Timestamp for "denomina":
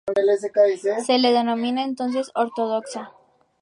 1.31-1.83